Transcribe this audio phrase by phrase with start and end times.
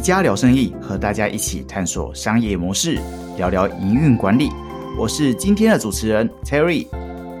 [0.00, 2.98] 家聊生意，和大家一起探索商业模式，
[3.36, 4.48] 聊聊营运管理。
[4.98, 6.86] 我是今天的主持人 Terry，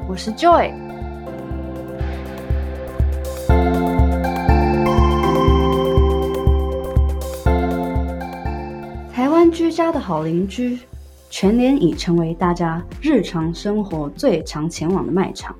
[0.06, 0.72] 我是 Joy。
[9.10, 10.78] 台湾居家的好邻居，
[11.30, 15.56] 全联已成为大家日常生活最常前往的卖场。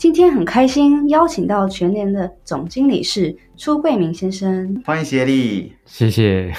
[0.00, 6.54] 今天很开心邀请到全联的总经理是朱桂明先生，欢迎协力，谢谢。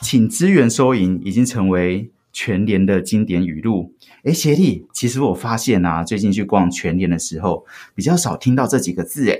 [0.00, 3.92] 请资源收银已经成为全联的经典语录。
[4.22, 9.28] 哎，协力，其实我发现啊，最近去逛全联的时候，比较少听到这几个字。
[9.28, 9.36] 哎，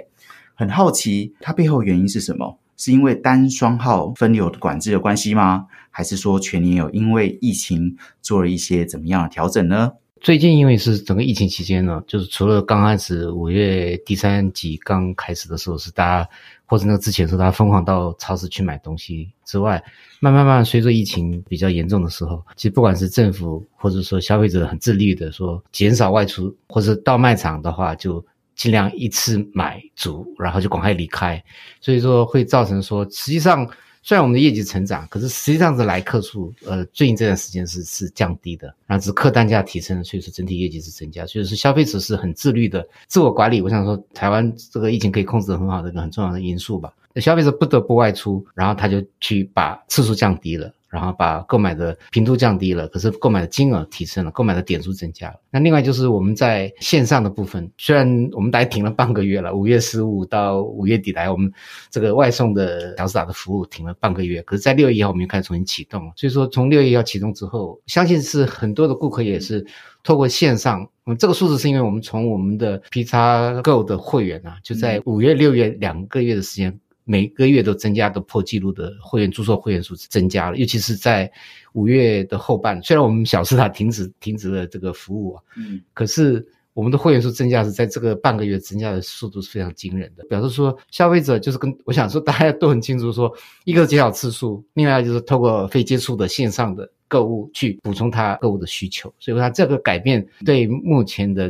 [0.56, 2.58] 很好奇，它背后原因是什么？
[2.76, 5.66] 是因为单双号分流管制的关系吗？
[5.88, 9.92] 还是说全联有因为疫情做了一些怎么样的调整呢？
[10.24, 16.30] 最近因为是整个疫情期间呢，就是除了刚开始五月第三集刚开始的时候是大家，
[16.64, 19.84] 或者那个之前是大家疯狂到超市去买东西之外，
[20.20, 28.24] 慢慢慢随着疫情比较严重的时候，其实不管是政府或者说消费者很自律的说减少外出，或者到卖场的话就
[28.56, 31.44] 尽量一次买足，然后就赶快离开，
[31.82, 33.68] 所以说会造成说实际上。
[34.06, 43.62] 虽然我们的业绩成长，可是实际上是来客数，呃，最近这段时间是是降低的，然后是客单价提升，所以说整体业绩是增加，所以说消费者是很自律的自我管理。
[43.62, 46.92] 我想说，台湾这个疫情可以控制的很好的一个很重要的因素吧。
[47.14, 50.70] 那消费者不得不外出，然后他就去把次数降低了。
[50.94, 55.34] 然后把购买的频度降低了，可是购买的金额提升了，购买的点数增加了。
[55.50, 61.52] 那另外就是我们在线上的部分，虽然我们大概停了半个月了，五月十五到五月底来，我们
[61.90, 66.12] 这个外送的小时达的服务停了半个月，可是，在六月一号我们又开始重新启动了。
[66.14, 69.66] 所以说，从六月一号启动之后，相信是很多的顾客也是
[70.04, 70.88] 透过线上。
[71.06, 76.80] 嗯，这个数字是因为我们从我们的 P 叉 Go 的会员啊，就在五月、六月两个月的时间。
[77.04, 81.30] 每个月都增加的破纪录的会员注册会员数字增加了，尤其是在
[81.74, 93.32] 五月的后半，虽然我们小斯塔停止停止了这个服务啊，嗯，可是我们的会员数增加是在这个半个月增加的速度是非常惊人的，表示说消费者就是跟我想说大家都很清楚说，
[93.64, 96.90] 一个减少次数，另外就是透过非接触的线上的。
[97.14, 101.48] 购物去补充他购物的需求，所以他这个改变对目前的，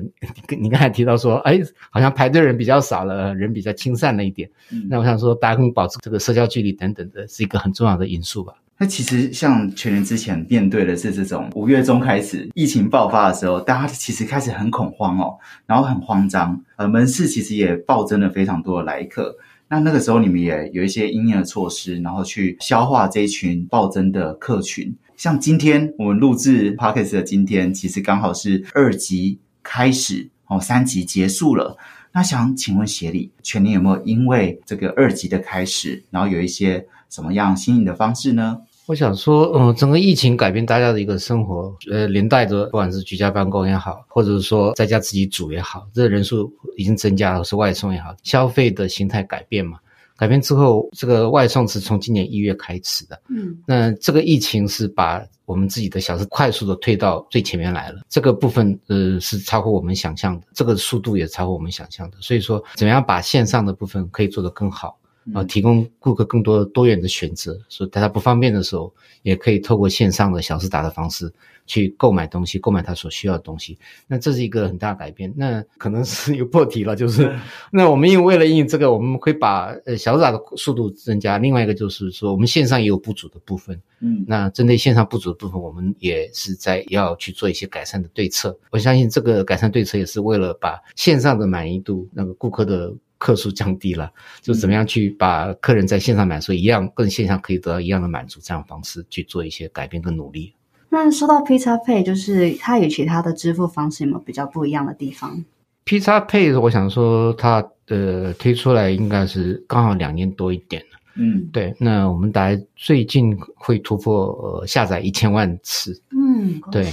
[0.61, 1.59] 你刚才提到说，哎，
[1.89, 4.47] 好像排队人比较少了，人比较清散了一点。
[4.91, 8.53] 那我想说，大家更保持这个社交距离等等的，是一个很重要的因素吧。
[8.77, 19.35] 那其实像全年之前面对的是这种五月中开始疫情爆发的时候，大家其实开始很恐慌哦，然后很慌张，呃，门市其实也暴增了非常多的来客。
[19.67, 24.95] 那那个时候你们也有一些应验的措施，然后去消化这一群暴增的客群。
[25.25, 31.79] 像今天我们录制 podcast 的今天，其实刚好是二级开始哦，三级结束了。
[32.13, 38.59] 那想请问协理，全年有没有因为这个二级的开始，然后有一些什么样新颖的方式呢？
[38.85, 49.79] 我想说，嗯，整个疫情改变大家的一个生活，呃，连带着不管是居家办公也好，或者是说在家自己煮也好，这人数已经增加了，是外送也好，消费的形态改变嘛。
[50.17, 53.21] 改变之后，这个外送是从今年一月开始的。
[53.29, 58.01] 嗯，那这个疫情是把我们自己的小时快速的推到最前面来了。
[58.09, 62.17] 这个部分呃是超乎我们想象的，这个速度也超乎我们想象的。
[62.21, 64.97] 所以说，怎么样把线上的部分可以做得更好
[65.33, 65.43] 啊？
[65.45, 68.93] 提供顾客更多多元的选择，所以大家不方便的时候，
[69.23, 71.33] 也可以透过线上的小时达的方式。
[71.67, 75.33] 去购买东西，购买他所需要的东西，那这是一个很大改变。
[75.35, 77.35] 那可能是有破题了，就是
[77.73, 81.39] 那我们因为为了应这个，我们会把呃小打的速度增加。
[81.39, 88.55] 另外一个就是说，我们线上也有不足的部分，嗯，那针对线上不足的部分，我们也是在要去做一些改善的对策。
[88.71, 92.93] 我相信这个改善对策也是为了把线上的满意度，那个顾客的
[93.25, 94.13] 客数降低了，
[94.43, 100.53] 就怎么样去把客人在线上买时候一样跟线上可以得到一样的满足，这样方式去做一些改变跟努力。
[100.91, 105.43] 那说到 P 叉 Pay，就是它与其他的支付方式有没有比较不一样的地方
[105.85, 110.99] ？P 叉 Pay，我想说它呃推出来应该是刚好两年多一点了。
[111.17, 111.75] 嗯，对。
[111.79, 115.99] 那我们大概最近会突破呃下载一千万次。
[116.11, 116.93] 嗯，对。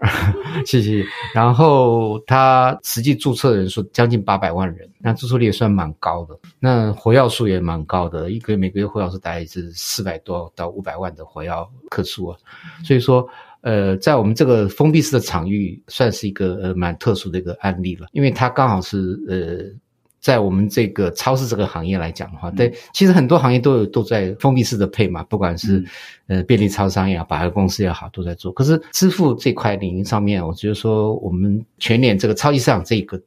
[0.64, 1.04] 谢谢。
[1.34, 6.38] 然后他实际注册人数将近八百万人，那注册率也算蛮高的。
[6.58, 12.36] 那活药数也蛮高的，一个月每个月活跃数大概是四百多到五百万的活药克数啊。
[12.84, 13.28] 所以说，
[13.60, 19.80] 呃，在我们这个封闭式的场域，算是一个呃蛮特殊的一个案例了，因为它刚好是呃。
[20.20, 25.82] 在我们这个超市这个行业来讲的话，对，其实很多行业都有都在封闭式的配嘛，不管是
[26.26, 28.52] 呃便利超商也好，百货公司也好，都在做。
[28.52, 33.20] 可是支付这块领域上面，我觉得说我们全年这个超级市场这个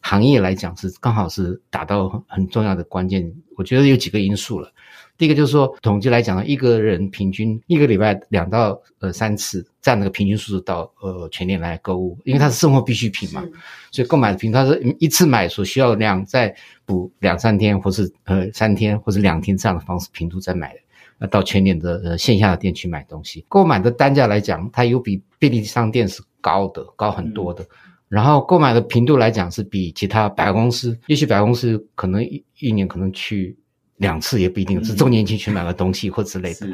[0.00, 3.32] 行业来讲是刚好是达到很很重要的关键。
[3.56, 4.70] 我觉得有几个因素了。
[5.16, 13.42] 第一个就是说，统计来讲，一个人平均一个礼拜两到呃三次这样的一个平均数字到呃全年来购物，因为它是生活必需品嘛，
[13.92, 20.74] 所以购买的频率它是一次买所需要的量再补两三天，或是呃三天或是两天这样的方式频度再买。
[21.16, 27.64] 那，到全年的呃线下的店去买东西，购买的单价来讲，它有比便利商店是高的，高很多的。
[28.08, 33.56] 然后购买的频度来讲，是比其他百货公司，也许百货公司可能一一年可能去
[33.96, 36.68] 两次也不一定，是周年庆去买个东西或之类的。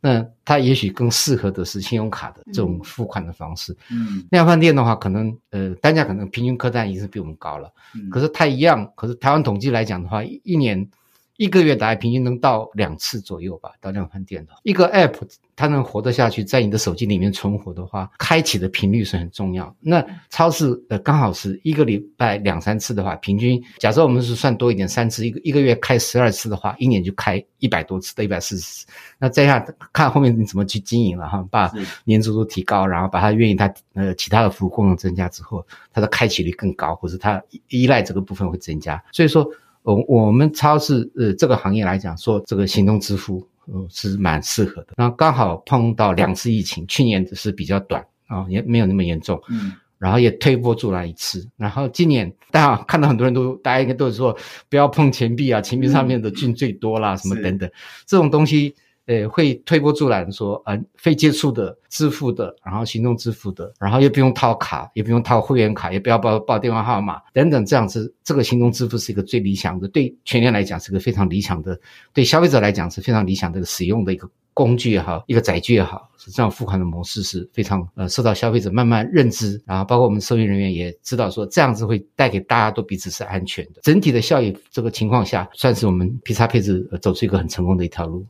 [0.00, 3.74] 那它也许更适合的是信用卡的这种付款的方式。
[3.90, 7.70] 嗯，那家饭店的话，可能呃单价可能平均客单已经是比我们高了。
[7.94, 10.88] 嗯，可是它一样，可是台湾统计来讲的话，一年。
[11.36, 15.16] 一个月大概平均能到两次左右吧，到量贩店的一个 app，
[15.56, 19.74] 它能活得下去，在你的手机里面存活的话，开启的频率是很重要。
[19.80, 28.86] 那超市呃刚好是一个礼拜两三次的话，平均假设我们是算多一点，三次一个一个月开十二次的话，一年就开一百多次到一百四十次。
[29.18, 31.68] 那这样看后面你怎么去经营了哈，把
[32.04, 39.02] 年租都提高，然后把它愿意它呃其他的服务功能增加之后，它的开启率更高，或者它依赖这个部分会增加。
[39.10, 39.44] 所以说。
[39.84, 44.88] 我我们超市呃这个行业来讲，说这个行动支付呃是蛮适合的。
[44.96, 49.40] 然后刚好碰到两次疫情，去年只是比较短啊，也没有那么严重。
[49.50, 51.46] 嗯，然后也推波助澜一次。
[51.56, 54.36] 然后今年大家看到很多人都，大家应该都是说
[54.68, 57.70] 不要碰钱币啊，钱币上面的菌最多啦，什么等等
[58.06, 58.74] 这种东西。
[59.06, 71.78] 呃，会推波助澜，说，呃，非接触的支付的，然后行动支付的，然后又不用掏卡，也不用掏会员卡，也不要报报电话号码等等，这样子，这个行动支付是一个最理想的，对全年来讲是个非常理想的，
[72.14, 88.24] 对消费者来讲是非常理想的使用的一个工具也好，一个载具也好，是这样付款的模式是非常呃受到消费者慢慢认知，然后包括我们收银人员也知道说这样子会带给大家都彼此是安全的，整体的效益这个情况下，算是我们 P 叉配置走出一个很成功的一条路。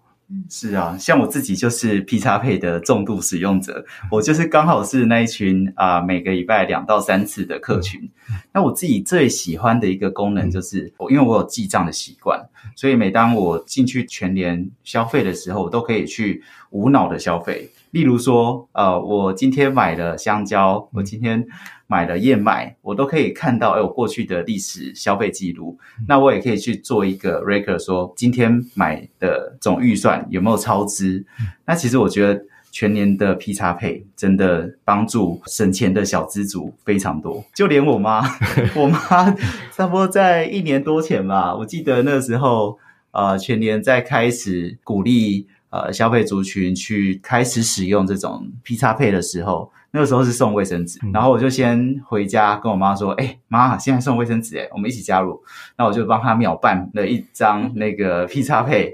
[0.49, 8.11] 是啊，像我自己就是 P 叉配的重度使用者，我就是刚好是那一群啊，每个礼拜两到三次的客群。
[8.53, 17.71] 那我自己最喜欢的一个功能就是，我因为我有记账的习惯，所以每当我进去全联消费的时候，我都可以去无脑的消费。
[17.95, 21.47] 例如说，呃，我今天买了香蕉，我今天。
[21.87, 25.79] 买了燕麦，我都可以看到，哎，我过去的历史消费记录。
[26.09, 31.25] 那我也可以去做一个 record，说今天买的总预算有没有超支。
[31.67, 32.43] 那其实我觉得
[32.73, 37.45] 全年的 P 叉配真的帮助省钱的小资族非常多。
[37.55, 38.23] 就连我妈，
[38.75, 39.31] 我妈
[39.71, 42.79] 差不多在一年多前吧，我记得那时候，
[43.13, 49.71] 呃，全年在开始鼓励呃消费族群去开始使用这种 P 叉配的时候。
[49.97, 55.41] 那个时候是送卫生纸，然后我就先回家跟我妈说：“哎，妈，现在送卫生纸，哎，我们一起加入。”
[55.79, 58.93] 那我就帮她秒办了一张那个 P 叉配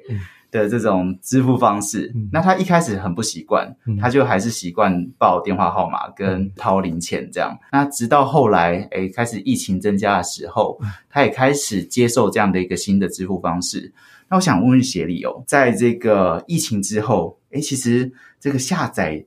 [0.51, 2.13] 的这种支付方式。
[2.31, 7.59] 那她一开始很不习惯，她就还是习惯报电话号码跟掏零钱这样。
[7.73, 10.79] 那直到后来，哎，开始疫情增加的时候，
[11.09, 13.91] 她也开始接受这样的一个新的支付方式。
[14.31, 19.23] 那我想问问协理哦，在这个疫情之后，哎，其实这个下载。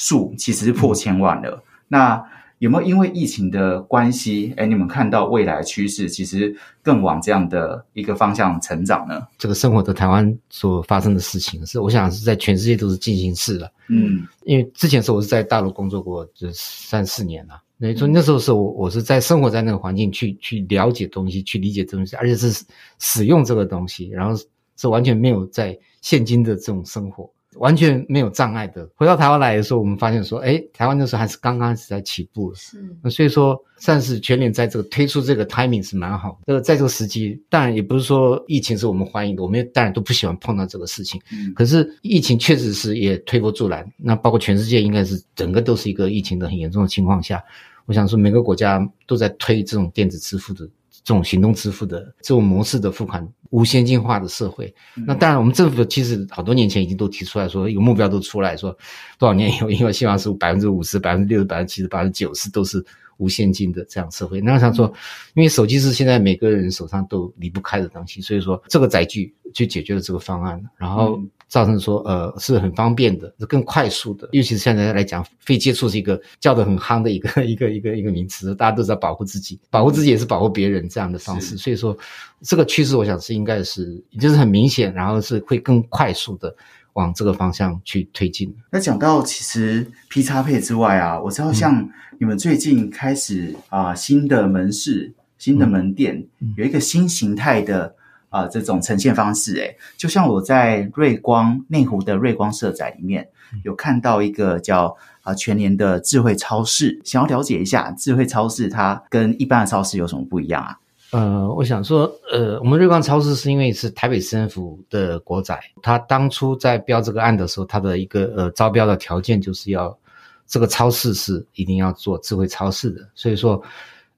[0.00, 2.24] 数其实是破千万了，那
[2.60, 9.26] 有没有因为疫情的关系，哎，你们看到未来趋势其实更往这样的一个方向成长呢？
[9.38, 13.68] 这个生活的台湾所发生的事情，是我想是在全世界都是进行式了。
[13.88, 17.60] 嗯，因为之前是我是在大陆工作过，就三四年了。
[17.80, 22.64] 那说那时候是我我是在生活在那个环境去去了解东西，去理解东西，而且是
[22.98, 24.34] 使用这个东西，然后
[24.76, 27.30] 是完全没有在现今的这种生活。
[27.56, 28.88] 完全没有障碍的。
[28.94, 32.78] 回到台湾来的时候，我们发现说，哎，台湾那时候还是刚刚是在起步，是。
[33.02, 36.38] 那所以说，算是全年在这个推出这个 timing 是蛮好的。
[36.46, 41.20] 这个在这个时机，当然也不是说疫情是我们欢迎的，我们当然都不喜欢碰到这个事情。
[41.32, 41.52] 嗯。
[41.54, 47.42] 可是疫情确实是也推波助澜，那包括全世界应该是整个都是一个疫情的很严重的情况下，
[47.86, 50.68] 我想说每个国家都在推这种电子支付的。
[51.08, 54.74] 这种行动支付的这种模式的付款无现金化的社会，
[55.06, 58.76] 那当然我们政府其实好多年前已经都提出来说，有目标都出来说
[59.18, 62.84] 多少年以后，因为希望是百分之五十、百分之六十、百分之七十、百分之九十都是
[63.16, 64.38] 无现金的这样社会。
[64.38, 64.92] 那我想说，
[65.32, 71.18] 因为手机是现在每个人手上都离不开的东西，所以说这个载具就解决了这个方案，然后。
[71.48, 74.28] 造成说，呃，是很方便的，是更快速的。
[74.32, 81.56] 尤其是现在来讲，非接触是一个叫的很夯的一个 一个一个一个名词，大家都在保护自己，保护自己也是保护别人这样的方式。
[81.56, 81.96] 所以说，
[82.42, 86.54] 这个趋势我想是应该是，就是很明显，然后是会更快速的
[86.92, 88.54] 往这个方向去推进。
[88.70, 91.88] 那讲到其实 P 叉配之外啊，我知道像
[92.18, 97.94] 你们最近开始啊新的门市新的门店，嗯有一个新形态的
[98.28, 99.56] 啊、呃这种呈现方式。
[99.56, 110.78] 诶，就像我在瑞光内湖的瑞光社宅里面嗯有看到一个叫啊、全年的智慧超市，想要了解一下智慧超市它跟一般的超市有什么不一样啊？
[111.10, 119.98] 呃，我想说，呃，我们瑞光超市是因为是台北市政府的国宅，他当初在标这个案的时候，他的一个呃招标的条件就是要
[120.46, 123.62] 这个超市是一定要做智慧超市的，所以说，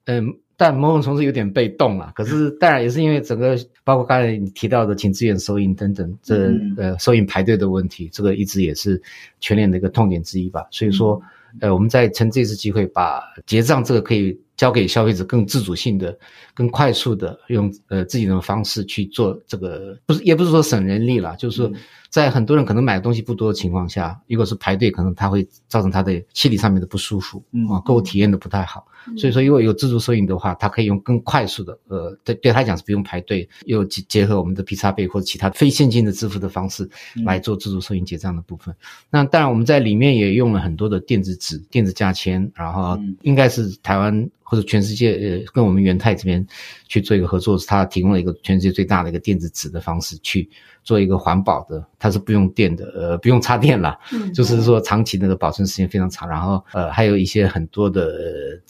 [0.07, 2.13] 嗯、但某种程度有点被动了。
[2.15, 9.01] 可是当然也是因为整个包括刚才你提到的请资源收银等等，这、嗯呃收银排队的问题，这个一直也是
[9.41, 10.67] 全联的一个痛点之一吧。
[10.71, 11.19] 所以说，
[11.61, 16.15] 呃，我们在趁这次机会把结账这个可以交给消费者更自主性的、
[16.53, 21.75] 更快速的用呃自己的方式去做这个，不是也不是说省人力了，就是说嗯
[22.11, 28.85] 在很多人可能买的东西不多的情况下，如果是排队，可能他会造成他的心理上面的不舒服，嗯啊，购物体验的不太好。
[29.17, 37.25] 所以说，如果有自助收银的话，它可以用更快速的，呃，对对他来讲是不用排队，又结结合我们的 P 叉贝或者其他非现金的支付的方式嗯。
[37.25, 38.75] 来做自助收银结账的部分。
[39.11, 43.17] 那当然，我们在里面也用了很多的电子纸、电子价签，然后嗯。
[43.23, 46.45] 应该是台湾或者全世界呃跟我们元泰这边
[46.89, 50.49] 去做一个合作，是它提供了一个全世界最大的一个电子纸的方式去
[50.83, 54.33] 做一个环保的，它是不用电的，呃，不用插电啦，嗯。
[54.33, 58.61] 就是说长期那个保存时间非常长，然后呃还有一些很多的、呃、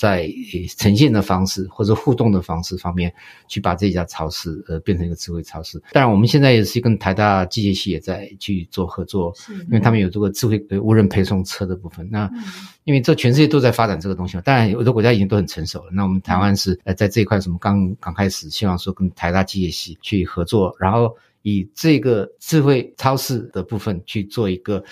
[0.77, 3.13] 呈现的方式或者互动的方式方面，
[3.49, 5.81] 去把这家超市呃变成一个智慧超市。
[5.93, 9.35] 当然，我们现在也是跟台大机械系也在去做合作，
[9.67, 12.09] 因为他们有这个智慧呃无人配送车的部分。
[12.11, 12.43] 那嗯
[12.85, 15.91] 因为这全世界都在发展这个东西嘛，当然有的国家已经都很成熟了。
[15.93, 24.83] 那我们台湾是呃在这一块什么刚刚开始，希望说跟台大机械系去合作，然后以这个智慧超市的部分去做一个。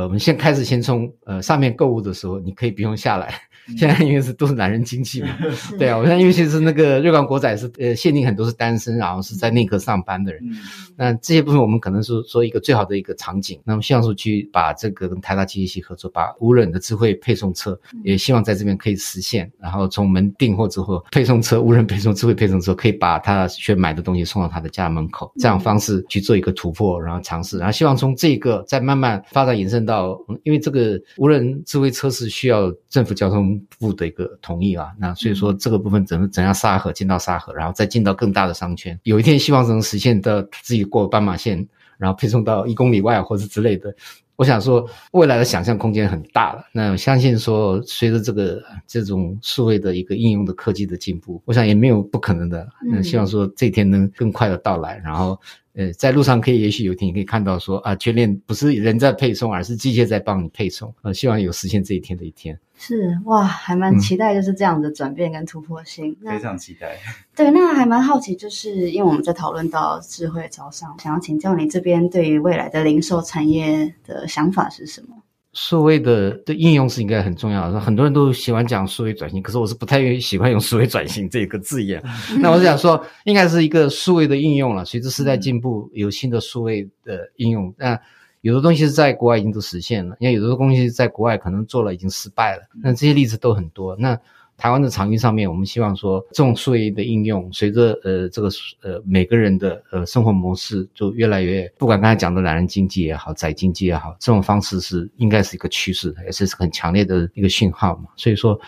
[0.00, 3.34] 呃，我们先开始先从呃上面购物的时候，你可以不用下来。
[3.76, 5.76] 现在因为是都是男人经济嘛， 是。
[5.76, 10.56] 对啊，我现在因为其是那个瑞光国仔是呃限定很多是单身，然后是在内科上班的人，嗯。
[10.96, 41.68] 那这些部分我们可能是说一个最好的一个场景，那么希望说去把这个跟台大机械系合作，把无人的智慧配送车，也希望在这边可以实现，然后从门订货之后，配送车无人配送智慧配送车可以把他去买的东西送到他的家门口，这样方式去做一个突破，然后尝试，然后希望从这个再慢慢发展延伸到，嗯因为这个无人智慧车是需要政府交通部的一个同意啊，那所以说这个部分怎么怎样沙河进到沙河，然后再进到更大的商圈，有一天希望能实现到自己过斑马线，
[41.98, 43.92] 然后配送到一公里外或者之类的。
[44.36, 46.64] 我想说，未来的想象空间很大了。
[46.72, 52.66] 那我相信说，随着这个这种数位的一个应用的科技的进步，我想也没有不可能的。
[52.90, 55.38] 那嗯希望说这一天能更快的到来，然后
[55.80, 60.94] 呃，在路上可以也许有一天你可以看到说啊，全链不是人在配送，而是机械在帮你配送。
[61.00, 62.58] 呃，希望有实现这一天的一天。
[62.76, 66.14] 是哇，还蛮嗯期待就是这样的转变跟突破性。
[66.20, 66.98] 那非常期待。
[67.34, 75.22] 对，那还蛮好奇，就是因为我们在讨论到智慧招商，想要请教你这边对于未来的零售产业的想法是什么？
[75.52, 82.00] 数位的的应用是应该很重要的，很多人都喜欢讲数位转型，可是我是不太愿意喜欢用数位转型这个字眼。
[82.40, 84.84] 那我是想说，应该是一个数位的应用了。
[84.84, 87.74] 随着时代进步，有新的数位的应用。
[87.76, 87.98] 那
[88.42, 92.62] 有的东西是在国外已经都实现了，因为有的东西在国外可能做了已经失败了。
[92.82, 93.96] 那这些例子都很多。
[93.96, 94.18] 那
[94.60, 98.50] 台湾的场域上面，我们希望说，这种数位的应用，随着呃这个
[98.82, 108.10] 呃每个人的呃生活模式就越来越，不管刚才讲的懒人经济也好，宅经济也好，这种方式是应该是一个趋势，也是很强烈的一个讯号嘛。
[108.16, 108.60] 所以说。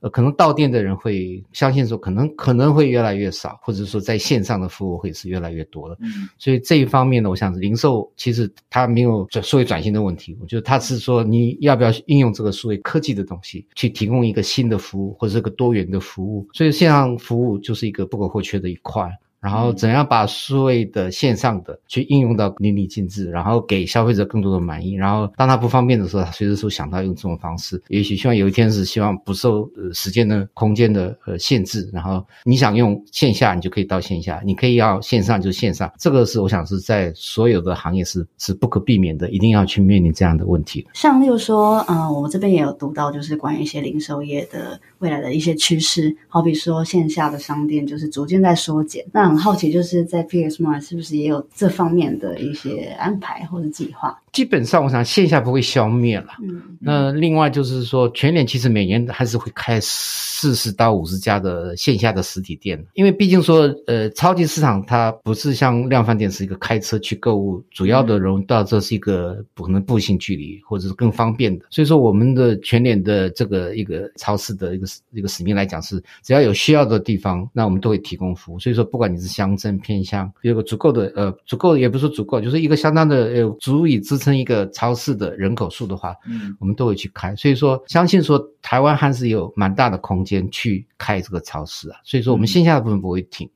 [0.00, 5.96] 呃，可能到店的人会相信说，可能可能会越来越少，或者说在线上的服务会是越来越多的。
[6.00, 16.48] 嗯所以这一方面呢，我想零售其实它没有转数位转型的问题，我觉得它是说你要不要应用这个数位科技的东西，去提供一个新的服务或者是个多元的服务。
[16.54, 19.10] 所以线上服务就是一个不可或缺的一块。
[19.40, 24.92] 然后怎样把数位的线上的去应用到淋漓尽致，然后给消费者更多的满意。
[24.92, 27.82] 然后当他不方便的时候，他随时都想到用这种方式。
[27.88, 35.90] 也许希望有一天是希望不受呃时间的、空间的呃限制，然后你想用线下，你就可以到线下；你可以要线上就线上。
[35.98, 40.86] 这个是我想是在所有的行业是是不可避免的，一定要去面临这样的问题。
[40.92, 49.02] 像例如说，嗯、我们这边也有读到，就是关于一些零售业的未来的一些趋势，好比说线下的商店就是逐渐在缩减。
[49.12, 54.20] 那很好奇，就是在 PS Mart 是不是也有这方面的一些安排或者计划？
[54.32, 56.28] 基本上我想线下不会消灭了。
[56.42, 71.66] 嗯那另外就是说，全联其实每年还是会开四十到五十家的线下的实体店，因为毕竟说，呃，超级市场它不是像量贩店是一个开车去购物，主要的人到这是一个可能步行距离或者是更方便的。
[71.68, 78.58] 所以说，我们的全联的这个一个超市的一个一个使命来讲是，只要有需要的地方，那我们都会提供服务。
[78.58, 87.34] 所以说，不管你是乡镇偏乡，有个足够的呃足够的也不是说足够，就是一个相当的呃足以支撑一个超市的人口数的话，嗯我们都会去开。
[87.34, 91.98] 所以说，相信说台湾还是有蛮大的空间去开这个超市啊。
[92.04, 93.50] 所以说，我们线下的部分不会停。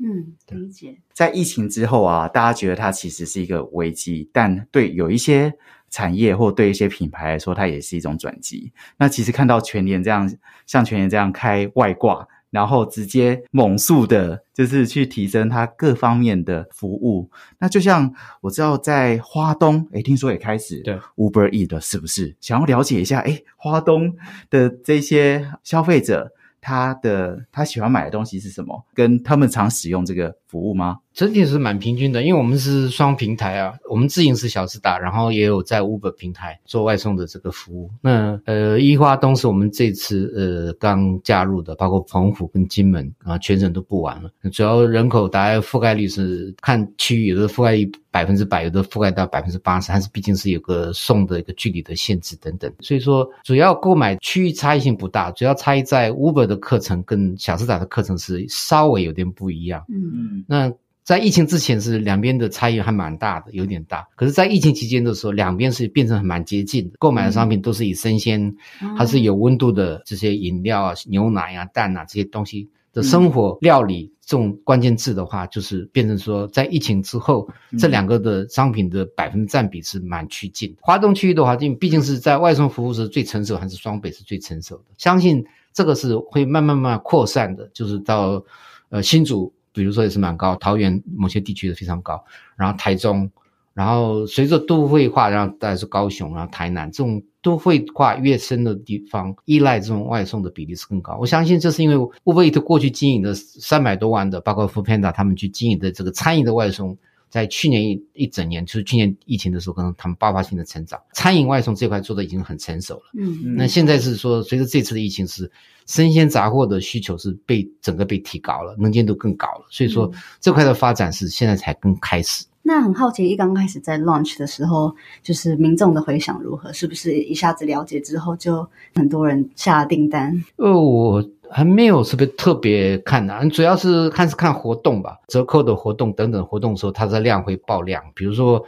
[0.00, 0.96] 嗯，理解。
[1.12, 5.52] 在疫情之后啊，大家觉得它其实是一个危机，但对有一些
[5.90, 8.72] 产业或对一些品牌来说，它也是一种转机。
[8.96, 10.30] 那其实看到全年这样，
[10.66, 17.30] 像全年这样开外挂，然后直接猛速的，就是去提升它各方面的服务。
[17.58, 22.34] 那就像我知道在花东，诶，听说也开始对 Uber E 的，是不是？
[22.40, 24.14] 想要了解一下，诶，花东
[24.50, 26.32] 的这些消费者。
[26.60, 28.84] 他的他喜欢买的东西是什么？
[28.94, 30.98] 跟他们常使用这个服务吗？
[31.12, 37.90] 整体是蛮平均的，因为我们是双平台啊，我们自营是小时达，然后也有在 Uber 平台做外送的这个服务。
[38.00, 44.30] 那呃，一花东是我们这次呃刚加入的，包括澎湖跟金门啊，全省都不完了。
[44.52, 52.72] 主要人口大概覆盖率是看区域，的覆盖率百分之百，有的覆盖到百分之八十，但是毕竟是有个送的一个距离的限制等等。
[52.80, 59.84] 所以说，主要购买区域差异性不大，主要差异在 Uber 的课程跟小时达的课程是稍微有点不一样。
[59.88, 60.72] 嗯嗯那
[61.04, 64.06] 在疫情之前是两边的差异还蛮大的，有点大。
[64.14, 68.54] 可是，在疫情期间的时候，两边是变成蛮接近的，购买的商品都是以生鲜，
[68.94, 80.76] 还是有温度的这些饮料啊、牛奶啊、蛋啊这些东西的生活料理这种关键字的话，就是变成说，在疫情之后，这两个的商品的百分占比是蛮趋近。
[80.80, 88.44] 华东区域的话，因为毕竟是在外送服务是最成熟，还是双北是最成熟的，相信这个是会慢慢慢慢扩散的，就是到
[88.88, 89.52] 呃新竹。
[89.70, 92.24] 比如说也是蛮高，桃园某些地区是非常高，
[92.56, 93.30] 然后台中，
[93.74, 101.16] 然后随着都会化，然后再是高雄，然后台南这种都会化越深的地方，依赖这种外送的比例是更高。
[101.18, 106.94] 我相信这是因为 Uber Eats 过去经营的三百多万的，包括 Foodpanda 他们去经营的这个餐饮的外送，
[107.30, 113.04] 在去年一一整年，就是去年疫情的时候，可能他们爆发性的成长，餐饮外送这块做的已经很成熟了。
[113.14, 115.50] 嗯嗯那现在是说，随着这次的疫情是
[115.86, 122.44] 生鲜杂货的需求是被整个被提高了，能见度更高了，所以说嗯这块的发展是现在才更开始。
[122.62, 126.72] 那很好奇，一刚开始在 launch 的时候，就是民众的回响如何？
[126.72, 130.44] 是不是一下子了解之后，就很多人下订单？
[130.56, 138.02] 呃，我还没有特别特别看的、主要是看是看活动吧，折扣的活动等等活动的时候，它的量会爆量。
[138.14, 138.62] 比如说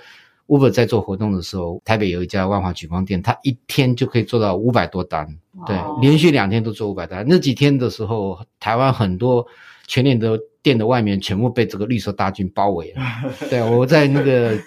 [0.47, 5.29] Uber 在做活动的时候，台北有一家万华举光店，它一天就可以做到五百多单，
[5.67, 7.27] 对，连续两天都做五百单。
[7.29, 9.47] 那几天的时候，台湾很多
[9.87, 13.03] 全年的店的外面全部被这个绿色大军包围了。
[13.49, 14.59] 对，我在那个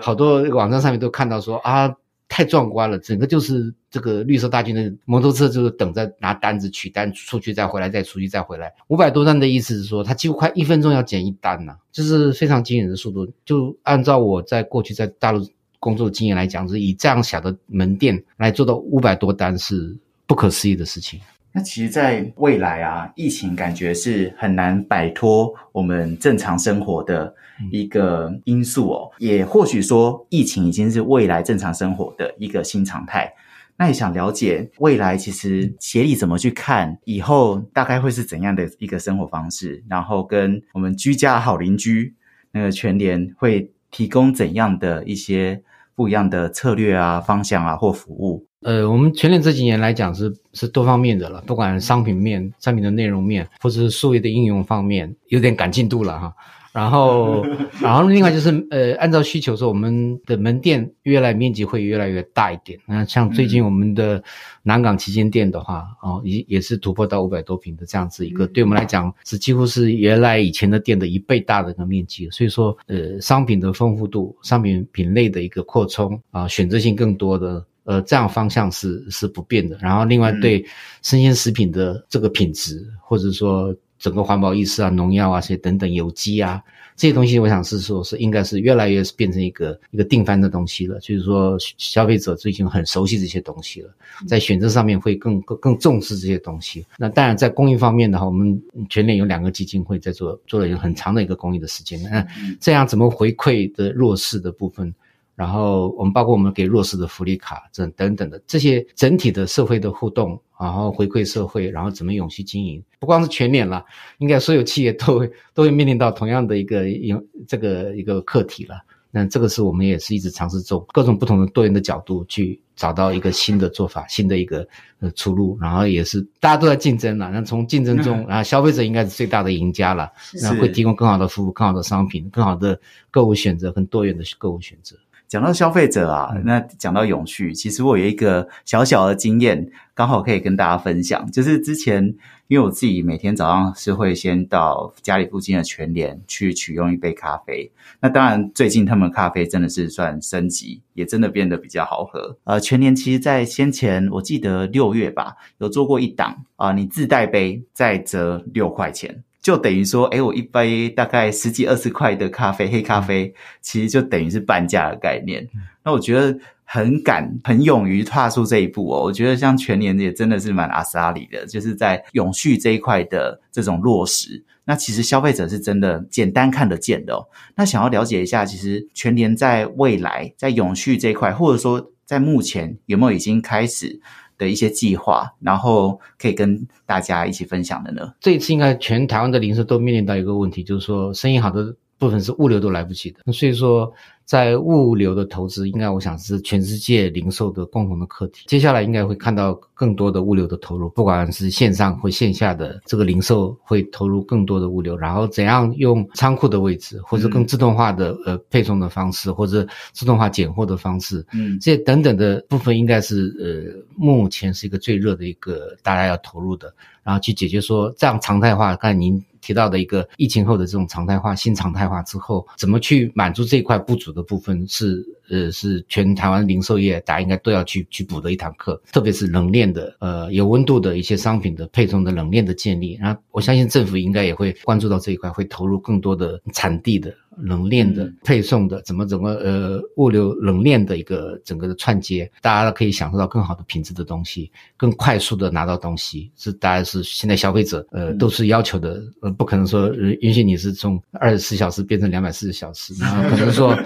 [0.00, 1.92] 好多网站上面都看到说啊，
[2.28, 13.26] 太壮观了，整个就是这个绿色大军的摩托车就是等着拿单子取单出去再回来再出去再回来，五百多单的意思是说，他几乎快一分钟要捡一单呐、就是非常惊人的速度。
[13.44, 15.44] 就按照我在过去在大陆
[15.80, 21.18] 工作的经验来讲，是以这样小的门店来做到五百多单是不可思议的事情。
[21.52, 27.34] 那其实，在未来啊，疫情感觉是很难摆脱我们正常生活的
[27.72, 29.10] 一个因素哦。
[29.18, 33.32] 也或许说，疫情已经是未来正常生活的一个新常态。
[33.76, 42.14] 那也想了解未来，其实协理怎么去看以后大概会是怎样的一个生活方式，然后跟我们居家好邻居
[42.52, 45.62] 那个全联会提供怎样的一些
[45.96, 48.46] 不一样的策略啊、方向啊或服务。
[48.62, 56.34] 呃，我们全联这几年来讲是是多方面的了，不管商品面、商品的内容面，或者是数位的应用方面，有点赶进度了哈。
[56.72, 57.42] 然后，
[57.82, 62.78] 然后另外就是呃，按照需求说，我们的门店越来面积会越来越大一点。
[62.86, 64.22] 那像最近我们的
[64.62, 72.28] 南港旗舰店的话，哦，也也是突破到五百多平的这样子一个，对我们来讲是几乎是原来以前的店的一倍大的一个面积。
[72.30, 77.64] 所以说，呃，商品的丰富度、商品品类的一个扩充啊、选择性更多的。
[77.90, 79.76] 呃，这样方向是是不变的。
[79.80, 80.64] 然后，另外对
[81.02, 86.62] 生鲜食品的这个品质，或者说整个环保意识啊、农药啊这些等等、有机啊
[86.94, 91.00] 这些东西，我想是说是应该是越来越是变成一个一个定番的东西了。
[91.00, 93.90] 就是说，消费者最近很熟悉这些东西了，
[94.28, 96.86] 在选择上面会更更更重视这些东西。
[96.96, 102.00] 那当然，在公益方面的话，我们全年有两个基金会在做做了一个很长的一个公益的时间。
[102.04, 102.24] 那
[102.60, 104.94] 这样怎么回馈的弱势的部分？
[105.40, 113.82] 然后我们包括我们给弱势的福利卡这等等的这些整体的社会的互动，然后回馈社会，然后怎么永续经营，不光是全年了，
[114.18, 118.82] 应该所有企业都会都会面临到同样的一个有这个一个课题了。
[119.10, 124.68] 那这个是我们也是一直尝试做各种不同的多元的角度去找到一个新的做法，新的一个
[125.00, 132.78] 呃出路，然后也是大家都在竞争了，那从竞争中，然后消费者应该是最大的赢家了，那会提供更好的服务、更好的商品、更好的
[133.10, 134.94] 购物选择、很多元的购物选择。
[135.30, 141.30] 讲到消费者啊，那讲到永续，其实我有一个小小的经验，刚好可以跟大家分享。
[141.30, 142.04] 就是之前，
[142.48, 147.70] 因为我自己每天早上是会先到家里附近的全联去取用一杯咖啡。
[148.00, 152.36] 那当然，最近他们咖啡真的是算升级，也真的变得比较好喝。
[152.42, 159.22] 呃，全联其实在先前，我记得六月吧，有做过一档啊，你自带杯再折六块钱。
[159.40, 165.48] 就等于说，哎，我一杯大概十几二十块的咖啡，黑咖啡，其实就等于是半价的概念。
[165.82, 169.02] 那我觉得很敢、很勇于踏出这一步哦。
[169.02, 174.44] 我觉得像全年也真的是蛮阿斯拉里的，就是在永续这一块的这种落实。
[174.64, 177.26] 那其实消费者是真的简单看得见的哦。
[177.56, 184.00] 那想要了解一下，其实全年在未来在永续这一块，或者说在目前有没有已经开始？
[184.40, 188.14] 的一些计划，然后可以跟大家一起分享的呢？
[188.18, 193.92] 这一次应该全台湾的零售都面临到一个问题，就是说生意好的部分是物流都来不及的，所以说。
[194.30, 198.44] 在物流的投资，应该我想是全世界零售的共同的课题。
[198.46, 204.96] 接下来应该会看到更多的物流的投入，不管是线上或线下的这个零售会投入更多的物流。
[204.96, 218.76] 然后怎样用仓库的位置，或者更自动化的呃配送的方式，或者自动化拣货的方式，嗯，这些等等的部分，应该是呃目前是一个最热的一个大家要投入的，然后去解决说这样常态化。
[218.76, 219.20] 刚才您。
[219.40, 237.14] 提到的一个疫情后的这种常态化、新常态化之后，怎么去满足这一块不足的部分，是呃是全台湾零售业大家应该都要去去补的一堂课，特别是冷链的呃有温度的一些商品的配送的冷链的建立，然后我相信政府应该也会关注到这一块，会投入更多的产地的。
[237.42, 249.88] 冷链的配送的怎么怎么呃物流冷链的一个整个的串接，大家可以享受到更好的品质的东西，更快速的拿到东西，是大家是现在消费者呃都是要求的，呃不可能说
[250.20, 253.76] 允许你是从二十四小时变成两百四十小时， 然后可能说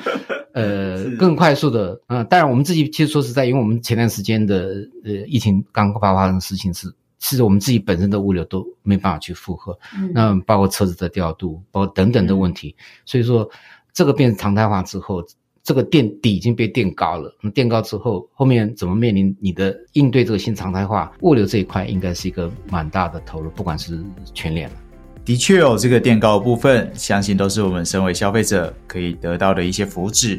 [0.53, 6.93] 呃更快速的，嗯，当然我们自己其实说实在，因为我们前段时间的呃疫情刚发发生的事情是。
[7.25, 9.79] 是我们自己本身的物流都没办法去负荷，
[10.13, 12.77] 那包括车子的调度，包括等等的问题。
[13.07, 13.49] 所以说，
[13.95, 15.25] 这个变常态化之后，
[15.63, 17.35] 这个垫底已经被垫高了。
[17.41, 21.11] 那垫高之后，后面怎么面临你的应对这个新常态化？
[21.23, 23.99] 物流这一块应该是一个蛮大的投入，不管是
[24.35, 24.77] 全链了。
[25.25, 30.39] 的确有这个垫高部分，相信都是我们身为消费者可以得到的一些福祉。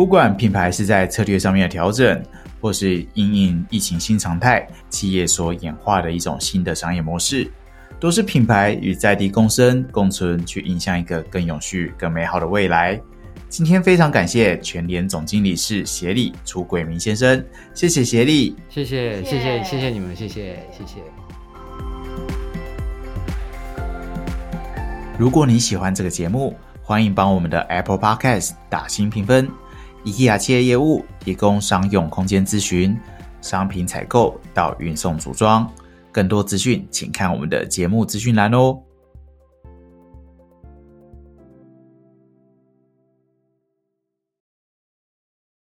[0.00, 2.22] 不管品牌是在策略上面的调整。
[2.58, 7.50] 或是因应疫情新常态，企业所演化的一种新的商业模式，
[7.98, 13.00] 都是品牌与在地共生共存，去影响一个更永续、更美好的未来。
[13.48, 17.42] 今天非常感谢全联总经理是协力楚鬼明先生，
[17.74, 21.00] 谢谢协力，谢谢谢谢谢谢你们，谢谢谢谢。
[25.18, 29.48] 如果你喜欢这个节目，欢迎帮我们的 Apple Podcast 打新评分。
[30.04, 32.96] IKEA 企业业务提供商用空间咨询、
[33.42, 35.70] 商品采购到运送组装，
[36.10, 38.78] 更多资讯请看我们的节目资讯栏哦。